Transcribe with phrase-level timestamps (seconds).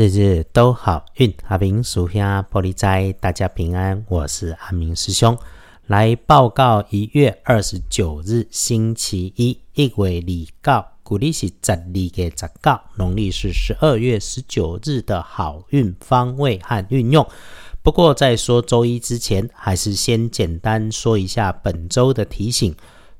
[0.00, 4.02] 日日都好运，阿明属下玻璃斋，大家平安。
[4.08, 5.36] 我是阿明师兄，
[5.88, 17.28] 来报告一月二十九日星期一，一月二告，古历是十二月十告，农历是十二月十九日的好运方位和运用。
[17.82, 22.74] 不过在说周一之前，还是先简单说一下本周的提醒：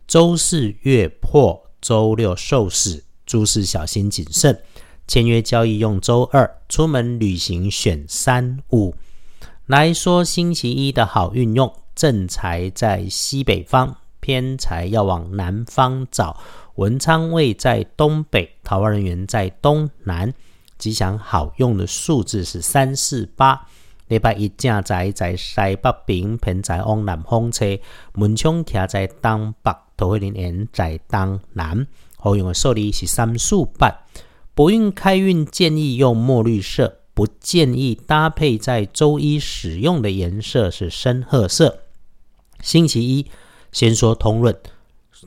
[0.07, 4.59] 周四月破，周六受死，诸事小心谨慎。
[5.11, 8.95] 签约交易用周二，出门旅行选三五。
[9.67, 16.37] 来说星期一的好运用，正财在西北方，偏财要往南方找。
[16.77, 20.33] 文昌位在东北，桃花人员在东南。
[20.79, 23.67] 吉祥好用的数字是三四八。
[24.07, 27.77] 礼拜一正财在西北边，偏财往南方车。
[28.15, 31.85] 门窗徛在东北，桃花人员在东南。
[32.17, 33.93] 好用的数字是三四八。
[34.61, 41.79] 博运开运建议用墨绿色，不建议搭配在周一使用的颜色是深褐色。
[42.61, 43.25] 星期一
[43.73, 44.55] 先说通论，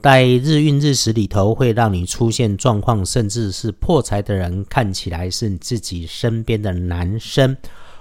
[0.04, 7.58] 在日运日时里头会让你出现状况，甚至是破财的人看起来是你自己身边的男生。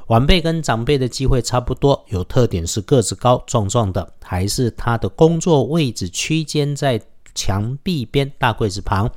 [0.09, 7.01] 晚辈跟长辈的机会差不多，有特点是个子高壮壮的，还是他的工作位置区间在
[7.35, 9.11] 墙壁边大柜子旁。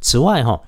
[0.00, 0.58] 此外，哈。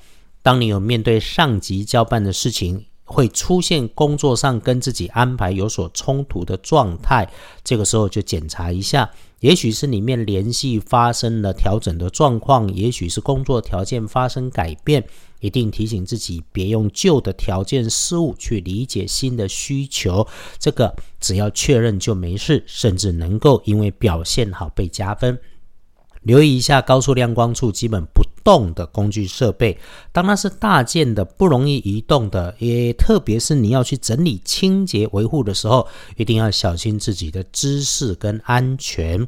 [0.42, 7.28] 当你有面对上级交办的事情，会出现工作上跟自己安排有所冲突的状态，
[7.64, 15.04] 这个时候就检查一下，也许是里面联系发生了调整的状况，也许是工作条件发生改变，
[15.40, 20.26] 一定提醒自己别用旧的条件事物去理解新的需求，
[20.60, 25.36] 这个只要确认就没事，甚至能够因为表现好被加分。
[26.22, 29.78] 留意一下高速亮光处基本不动的工具设备，
[30.12, 39.26] 当它是大件的、不容易移动的，也特别是你要去整理、清洁、维护的时候，一定要小心自己的姿势跟安全。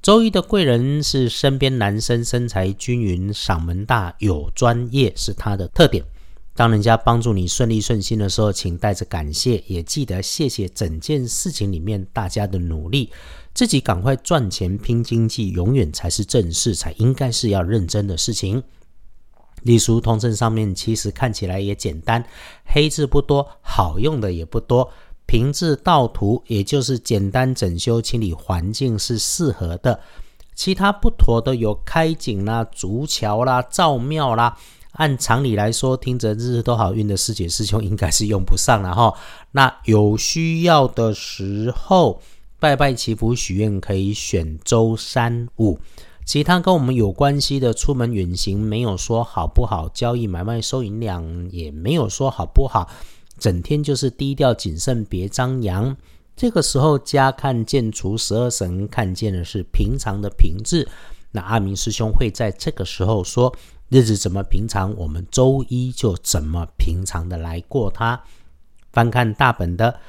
[0.00, 6.04] 周一的贵人是身边男生，身材均匀、嗓门大、有专业是他的特点。
[6.58, 13.12] 当人家帮助你顺利顺心的时候，请带着感谢，也记得谢谢整件事情里面大家的努力。
[13.54, 18.60] 自己赶快赚钱拼经济，永远才是正事，才应该是要认真的事情。
[19.62, 22.24] 隶书通证上面其实看起来也简单，
[22.64, 24.90] 黑字不多，好用的也不多。
[25.26, 30.00] 平字盗图，也就是简单整修清理环境是适合的。
[30.56, 34.58] 其他不妥的有开井啦、筑桥啦、造庙啦。
[34.98, 39.12] 按常理来说，听着日日都好运的师姐师兄应该是用不上了哈。
[39.50, 42.20] 那有需要的时候。
[42.60, 45.78] 拜拜祈福许愿可以选周三五，
[46.24, 52.90] 其他跟我们有关系的出门远行没有说好不好，交易买卖收银两也没有说好不好，
[53.38, 55.96] 整天就是低调谨慎别张扬。
[56.34, 60.88] 这个时候家看见除十二神看见的是平常的平质，
[61.30, 63.54] 那阿明师兄会在这个时候说
[63.88, 68.22] 日子怎么平常，我们周一就怎么平常的来过它。
[68.92, 70.00] 翻看大本的。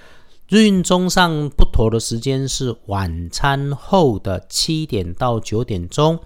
[0.49, 6.19] 日运中上不妥的时间是晚餐后的七点到九点钟。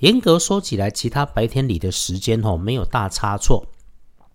[0.00, 3.66] 严格说起来，其他白天里的时间哦没有大差错。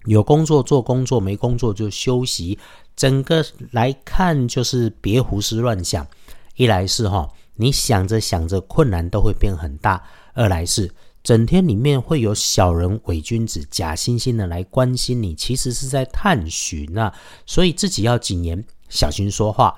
[0.05, 2.57] 有工作做工作，没工作就休息。
[2.95, 6.07] 整个来看就是别胡思乱想。
[6.55, 10.01] 一来是哈，你想着想着困难都会变很大；
[10.33, 10.91] 二来是
[11.29, 17.13] 整天里面会有小人、伪君子、假惺惺的来关心你，其实是在探寻啊。
[17.45, 18.65] 所以自己要谨言。
[18.89, 19.77] 小心说话，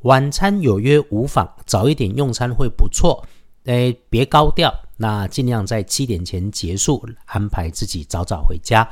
[0.00, 3.24] 晚餐有约无妨，早一点用餐会不错。
[3.66, 8.90] 哎，别高调，那尽量在七点前结束，安排自己早早回家。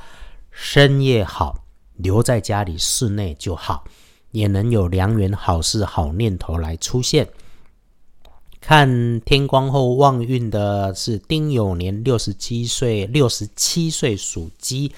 [0.53, 1.65] 深夜好，
[1.97, 3.83] 留在家里室内就好，
[4.31, 7.29] 也能有良缘好事好念头来出现。
[8.71, 14.93] 看天光后旺运的是丁酉年六十七岁，六十七岁属鸡。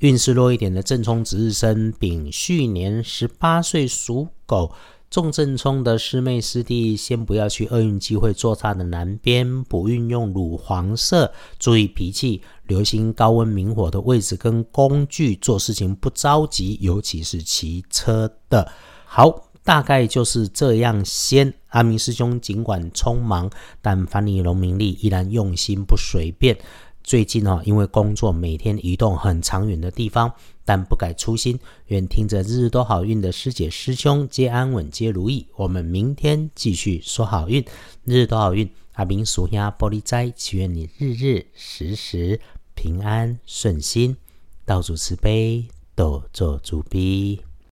[0.00, 4.70] 运势弱一点的正冲值日生丙戌年十八岁属狗，
[5.10, 18.70] 重正冲的师妹师弟先不要去厄运机会坐差的南边不运用乳黄色，注意脾气，留心高温明火的位置跟工具，做事情不着急，尤其是骑车的。
[19.06, 21.04] 好，大概就是这样。
[21.04, 23.48] 先阿明师兄尽管匆忙，
[23.80, 26.58] 但凡你农民力依然用心不随便。
[27.04, 30.32] 最近哦，因为工作每天移动很长远的地方，
[30.64, 31.56] 但不改初心。
[31.86, 35.46] 愿听着日日都好运的师姐师兄皆安稳皆如意。
[35.54, 37.64] 我们明天继续说好运，
[38.04, 38.68] 日日都好运。
[38.94, 42.40] 阿明属下玻璃斋，祈愿你日日时时
[42.74, 44.16] 平安顺心，
[44.64, 45.64] 道主慈悲。
[45.94, 47.49] 多做主笔。